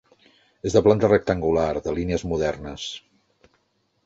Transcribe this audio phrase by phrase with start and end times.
[0.69, 2.89] És de planta rectangular, de línies modernes.